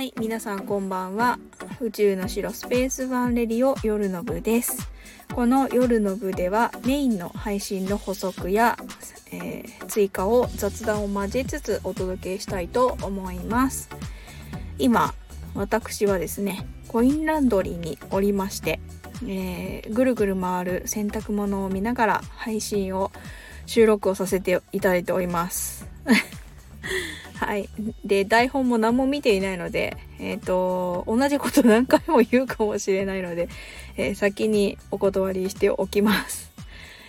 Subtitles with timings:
[0.00, 1.38] はい、皆さんこんばんは。
[1.78, 4.90] 宇宙の城スペースワンレディオ夜の部です。
[5.34, 8.78] この夜の部ではメインの配信の補足や、
[9.30, 13.90] えー追加を雑談を交えつつお届けしたいと思います。
[14.78, 15.12] 今、
[15.54, 18.80] 私はですね、コインランドリーにおりまして、
[19.26, 23.12] えーぐるぐる回る洗濯物を見ながら配信を
[23.66, 25.86] 収録をさせていただいております。
[27.40, 27.70] はい。
[28.04, 33.48] で、台本も何も見ていないので、えっ、と、同じこと何回も言うかもしれないので、
[33.96, 36.52] えー先にお断りしておきます。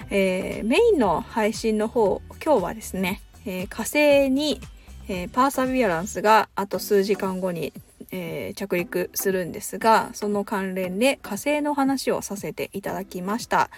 [0.09, 4.62] えーメインの配信の方、今日はですね、え火星に、
[5.09, 7.73] えパーサビアランスがあと数時間後に、
[8.13, 13.70] え着陸するんですが、その関連で火星の話をさせていただきました。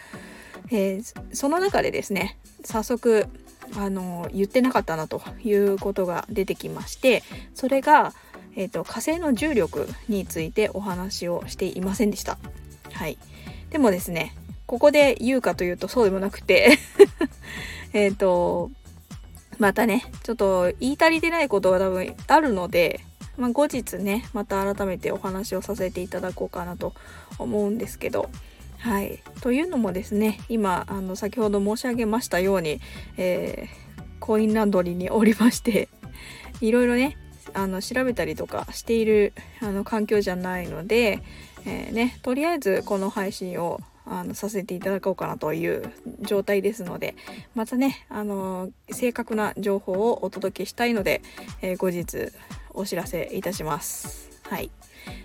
[0.72, 1.02] え
[1.32, 3.26] その中でですね、早速、
[3.78, 7.24] あの言ってなかったなということが出てきまして
[7.56, 8.14] それが、
[8.56, 12.38] えー、と火星の重力についてお話をしていませんでした。
[12.92, 13.18] はい、
[13.72, 16.78] でもですねここで言うかというとそうでもなくて
[17.94, 18.72] えっと
[19.60, 23.02] またねちょっと言い足りてないことが多分あるので、
[23.38, 26.94] まあ、後日ねまた改めてお話をさせていただこうかなと
[27.40, 28.30] 思うんですけど
[28.84, 29.24] はい。
[29.40, 32.82] というのもですね、今、あの、先ほど申し上げましたように、
[33.18, 33.84] えー
[34.24, 35.90] コインランドリーにおりまして、
[36.62, 37.18] いろいろね、
[37.54, 41.20] あの、調べたりとかしている、あの、環境じゃないので、
[41.66, 47.16] えーね、とりあえずこの配信を、あの、させていただこうかなという状態ですので、
[47.54, 51.22] またね、あの、正確な情報をお届けしたいので、
[51.62, 52.32] えー後日
[52.74, 54.30] お知らせいたします。
[54.44, 54.72] はい。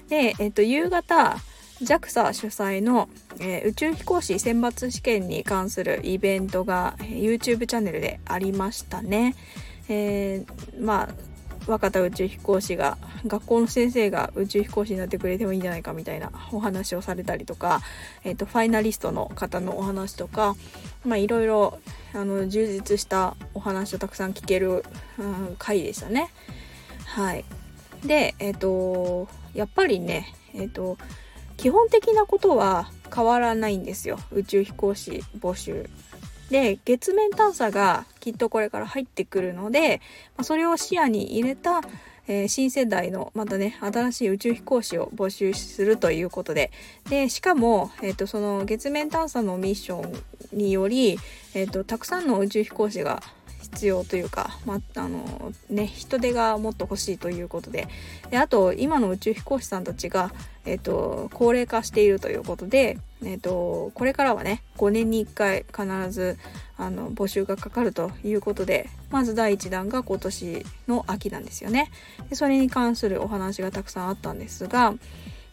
[0.08, 1.38] で、えっ、と、夕方、
[1.82, 3.08] JAXA 主催の、
[3.40, 9.34] えー宇宙飛行士選抜試験に関するイベントが YouTube チャンネルでありましたね。
[9.88, 11.08] えーまあ
[11.68, 17.82] 若田宇宙飛行士が学校の先生が宇宙飛行士になってくれてもいいんじゃないかみたいなお話をされたりとか、
[18.24, 20.56] えー、とファイナリストの方のお話とか
[21.04, 21.78] まあいろいろ
[22.14, 24.82] 充実したお話をたくさん聞ける、
[25.18, 26.30] うん、回でしたね。
[27.04, 27.44] はい、
[28.04, 30.96] でえっ、とやっぱりねえっ、と
[31.58, 34.18] 基本的なことは変わらないんですよ。
[34.32, 35.90] 宇宙飛行士募集。
[36.50, 40.00] で月面探査がきっとこれから入ってくるので、
[40.36, 41.82] まあそれを視野に入れた、
[42.26, 46.70] えー新世代のまたね新しい宇宙飛行士を募集するということで。
[47.10, 51.18] でしかも、えー、とその月面探査のミッションにより、
[51.54, 53.22] えー、とたくさんの宇宙飛行士が
[53.72, 57.88] 必要というか、まああのね、人手がもっと欲しいということで。
[58.30, 60.32] であと今の宇宙飛行士さんたちが、
[60.68, 66.36] えっと高齢化しているということで、えっとこれからはね5年に1回必ず
[66.76, 71.90] あの募集がかかるということでまず第1弾が今年の秋なんですよね。
[72.28, 74.94] でそれに関するお話がたくさんあったんですが、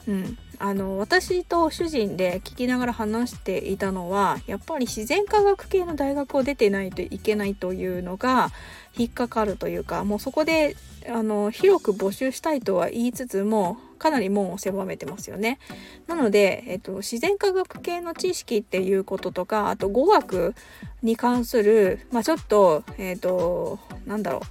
[0.08, 8.52] うん、あの私と主人で聞きながら話していたのはやっぱり自然科学系の大学を出てないといけないというのが
[8.98, 10.76] 引っかかるというかもうそこで
[11.08, 15.60] あの広く募集したいとは言いつつもかなり門を狭めてますよね。
[16.08, 20.54] なので、えっと、自然科学系の知識っていうこととかあと語学
[21.02, 24.42] に関する、まあ、ちょっとえっとなんだろう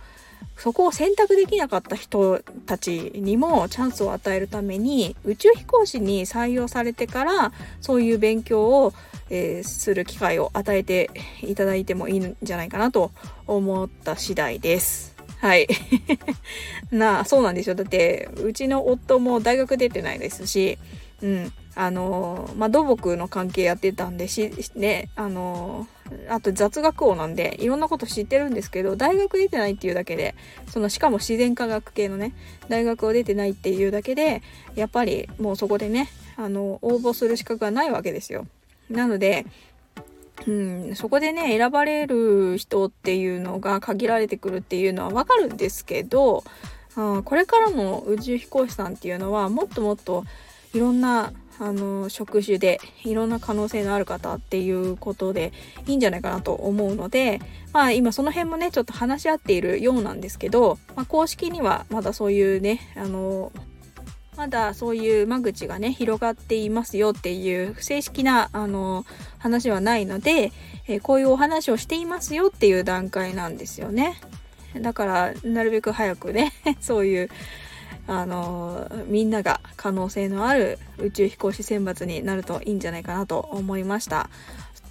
[0.56, 8.92] そこを選択できなかった人たちにもチャンスを与えるために宇宙飛行士に採用されてからそういう勉強を、
[9.30, 11.10] えーする機会を与えて
[11.42, 13.10] いただいてもいいんじゃないかなと
[13.46, 15.13] 思った次第です。
[15.44, 15.68] はい。
[16.90, 17.74] なあ、そうなんですよ。
[17.74, 20.78] だって、うちの夫も大学出てないですし、
[21.20, 21.52] うん。
[21.74, 25.88] あのまあ、土木の関係やってたんでし、ね、あの
[26.28, 30.34] あと雑学王なんで、いろんなこと知ってるんですけど、大学出てないっていうだけで、
[30.68, 32.32] その、しかも自然科学系のね、
[32.68, 34.40] 大学を出てないっていうだけで、
[34.76, 38.46] やっぱりもうそこでね、あの、応募する資格がないわけですよ。
[38.88, 39.44] なので、
[40.46, 46.44] うん、そこでね、選ばれる人っていうのが限られてくるっていうのはわかるんですけど、
[46.96, 50.24] うんこれからの宇宙飛行士さんっていうのはもっともっと
[50.74, 55.52] いろんなあの職種でいろんな可能性のある方っていうことで
[55.86, 57.40] いいんじゃないかなと思うので
[57.72, 63.52] まあ今その辺もねちょっと話し合っているようなんですけど、まあ、公式にはまだそういうねあの
[64.36, 69.06] まだそういう間口がね広がっていますよっていう正式なあの
[69.38, 70.52] 話はないので、
[70.88, 74.20] えーこういうお話をしていますよっていう段階なんですよね。
[74.80, 77.30] だからなるべく早くね そういう
[78.06, 84.28] あのみんなが可能性のある宇宙飛行士選抜になるといいんじゃないかなと思いました。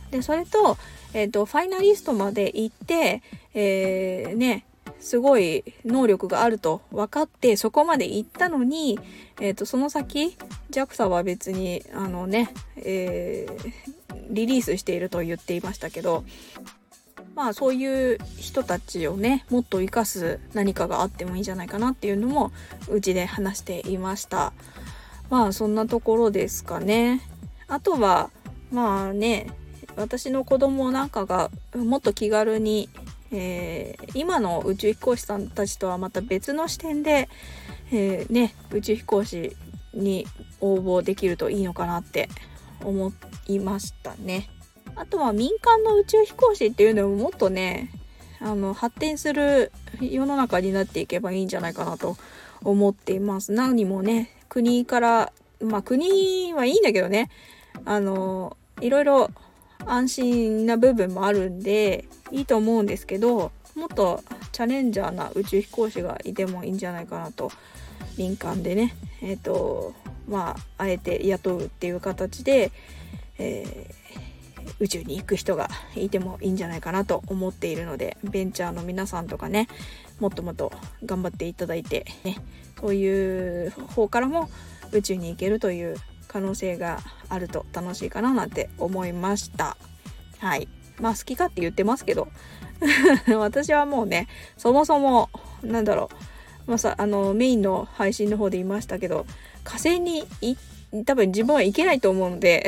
[0.10, 0.78] でそれと,、
[1.14, 3.22] えー、とファイナリストまで行って、
[3.54, 4.66] えーね
[5.04, 8.98] すごい能力があると分かってそこまで行ったのに、
[9.42, 10.38] えーと、その先
[10.72, 13.74] JAXA は別にあのね、えー、
[14.30, 16.24] リリースしていると言っていましたけど
[17.36, 22.54] まあそういう人たちをねもっと生かす何かがあってもいいんじゃないかなっていうのも
[22.88, 24.54] うちで話していました。
[25.30, 27.22] まあそんなところですかね。
[27.68, 28.30] あとは
[28.72, 29.48] まあね
[29.98, 32.90] 私の子供なんかがもっと気軽に、
[33.34, 37.30] えー、今の宇宙飛行士さんたちとはまた別の視点で、
[37.92, 39.56] えー、ね、宇宙飛行士
[39.94, 40.28] に
[40.62, 42.30] 応募できるといいのかなって
[42.84, 43.12] 思
[43.48, 44.50] いましたね。
[44.96, 47.90] あとは民間の宇宙飛行士っていうのももっとね、
[48.40, 52.18] あの、発展する世の中になっていけばいいんじゃないかなと
[52.64, 53.52] 思っています。
[53.52, 57.30] 何もね、国から、まあ国はいいんだけどね、
[57.86, 59.32] あの、いろいろ
[59.88, 67.52] 安心な部分もあるんでいいと思うんですけどもっとチャレンジャーな宇宙飛行士がいてもいいんじゃないかなと
[68.18, 68.96] 民間でね。
[69.22, 69.94] えっ、ー、と
[70.28, 72.72] まああえて雇うっていう形で、
[73.40, 79.68] えー、宇宙に行く人がいてもいいんじゃないかなと思っているのでベンチャーの皆さんとかね
[80.20, 80.72] もっともっと
[81.06, 82.38] 頑張っていただいてね
[82.80, 84.50] そういう方からも
[84.92, 85.96] 宇宙に行けるという
[86.34, 87.00] 可能性が
[87.30, 89.78] あると楽しいかななんて思いました。
[90.40, 90.68] はい。
[91.00, 92.28] まあ好きかって言ってますけど。
[93.38, 94.28] 私はもうね
[94.58, 95.30] そもそも
[95.62, 96.10] なんだろ
[96.68, 96.72] う。
[96.72, 99.28] まあさあのメインの配信の方で言いましたけど
[99.64, 100.26] 火星に
[101.06, 102.68] 多分自分は行けないと思うので。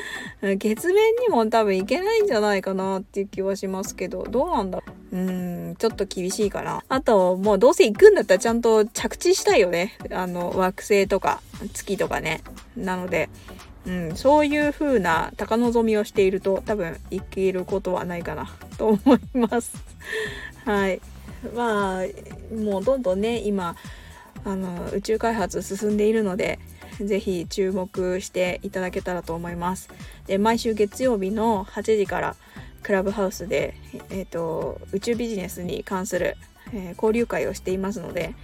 [0.56, 6.82] 月面にも多分行けないんじゃないかなっていう気はしますけど、どうなんだうーん、ちょっと厳しいかな。
[6.88, 9.96] あと、もうどうせ行くんだったらちゃんと着地したいよね。
[10.10, 11.40] あの、惑星とか、
[11.74, 12.40] 月とかね。
[12.76, 13.28] なので、
[13.86, 18.48] うん、そういう風な高望みをしていると多分行けることはないかな
[18.78, 19.74] と思います。
[20.64, 21.00] はい。
[21.54, 23.74] まあ、もうどんどんね、今、
[24.44, 26.58] あの、宇宙開発進んでいるので、
[27.00, 29.88] ぜひ注目していただけたらと思います。
[30.26, 32.36] で毎週月曜日の8時から
[32.82, 33.74] クラブハウスで、
[34.10, 36.36] えーと、宇宙ビジネスに関する、
[36.72, 38.34] えー、交流会をしていますので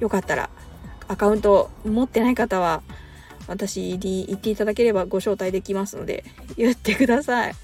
[0.00, 0.50] よかったら
[1.08, 2.82] アカウント持ってない方は
[3.48, 6.24] 私に言っていただければご招待できますので
[6.56, 7.54] 言ってください。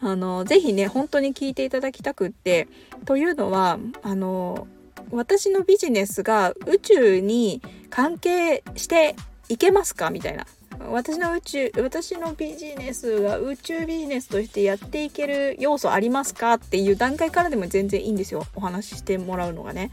[0.00, 2.68] あのぜひね本当に聞いていただきたくって
[3.04, 4.68] というのはあの
[5.10, 7.60] 私のビジネスが宇宙に
[7.90, 9.16] 関係して
[9.48, 10.10] いけますか？
[10.10, 10.46] みたいな。
[10.90, 16.54] 私の宇宙、私のビジネスが宇宙ビジネスとしてやっていける要素ありますか？
[16.54, 18.46] っていう段階からでも全然いいんですよ。
[18.54, 19.90] お話ししてもらうのがね。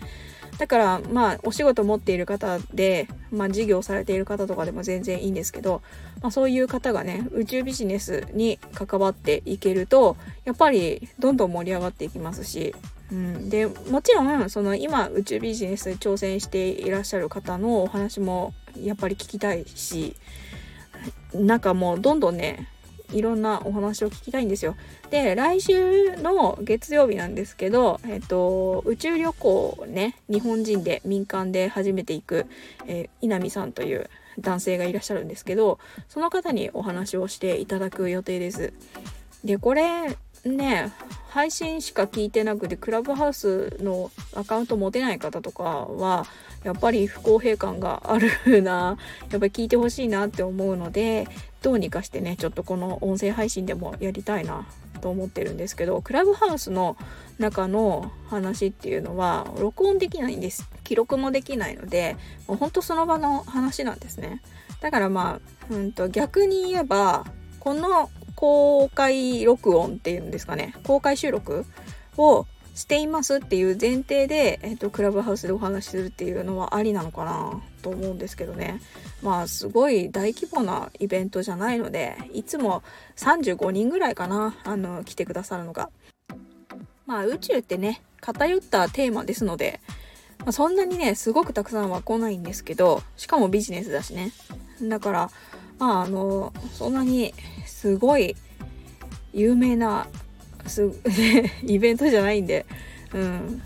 [0.58, 5.82] だからまあお仕事持っている方で、まあ、事業されている方とかでも全然いいんですけど、
[6.22, 10.16] まあ、そういう方がね宇宙ビジネスに関わっていけると
[10.46, 12.74] やっぱりどんどん盛り上がっていきますし
[13.12, 20.16] うん、でもちろんその今宇宙ビジネスで挑戦していらっしゃる方のお話もやっぱり聞きたいし
[21.34, 22.68] なんかもうどんどんね
[23.12, 24.76] いろんなお話を聞きたいんですよ。
[25.12, 32.46] で来週の月曜日なんですけど、えっと、宇宙旅行をね日本人で民間で初めて行く、
[32.88, 34.10] えー、稲見さんという
[34.40, 35.80] 男性がいらっしゃるんですけど
[36.10, 38.74] その方にお話をしていただく予定です。
[39.44, 40.18] でこれ
[40.50, 40.92] ね
[41.30, 46.26] 配信しか聞いてなくてクラブハウスのアカウント持てない方とかは
[46.64, 48.98] やっぱり不公平感があるな。
[49.30, 51.28] やっぱり聞いてほしいなって思うので
[51.62, 54.66] どうにかしてねちょっとこの音声配信でもやりたいな
[55.02, 56.96] と思ってるんですけどクラブハウスの
[57.38, 60.70] 中の話っていうのは録音できないんです。
[60.86, 62.16] 記録もできないので
[62.48, 64.42] もうほんとその場の話なんですね。
[64.80, 67.26] だからまあ、うんと逆に言えば
[67.60, 70.76] この公開録音っていうんですかね。
[70.84, 71.66] 公開収録
[72.18, 78.82] をしていますっていう前提で、えっと、クラブハウスでお話しするっていうのはありなのかなと思うんですけどね。
[79.24, 82.84] まあすごい大規模なイベントじゃないのでいつも
[83.16, 85.90] 35人ぐらいかなあの来てくださるのが。
[87.06, 89.80] まあ宇宙ってね偏ったテーマですので、
[90.40, 94.32] まあ、そんなにねすごくたくさんは来ないんですけどしかもビジネスだしね。
[94.82, 95.32] だから
[95.80, 97.34] まああのそんなに
[97.66, 98.36] すごい
[99.34, 100.08] 有名な
[100.66, 100.92] す
[101.64, 102.66] イベントじゃないんで、
[103.14, 103.62] うん、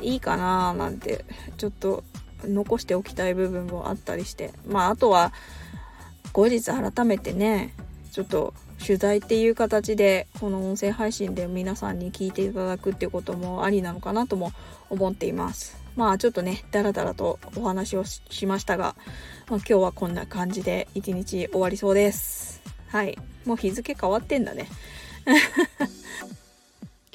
[0.00, 1.24] いいかななんて
[1.56, 2.04] ちょっと
[2.44, 4.52] 残しておきたい部分もあったりして。
[4.66, 5.32] まああとは
[6.32, 7.74] 後日改めてね
[8.12, 14.52] ちょっと取材っていう形でこの音声配信で皆さんに聞いていただくっていうこともありなのかなとも
[14.88, 15.79] 思っています。
[15.96, 18.94] まあちょっとねダラダラとお話をしましたが、
[19.48, 24.68] まあ、今日はこんな感じで一日終わりそうですはいもう日付変わってんだね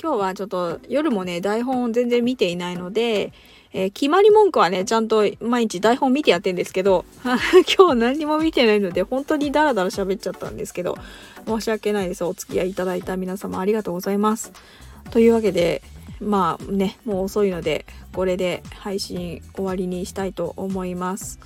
[0.06, 3.34] 今日はちょっと夜もね、台本を全然見ていないので、
[3.74, 7.06] えー、決まり文句はね、ちゃんと毎日台本見てやってんですけど、
[7.76, 10.96] 今日何も見てないので、本当にダラダラ喋っちゃったんですけど、
[11.48, 12.24] 申し訳ないです。
[12.24, 14.52] お付き合いいただいた皆様ありがとうございます。
[15.10, 15.82] というわけで、
[16.20, 21.40] まあね、もう遅いので、これで配信終わりにしたいと思います。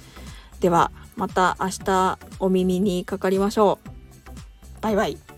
[0.60, 3.90] では、また明日お耳にかかりましょう。
[4.82, 5.29] バイバイ。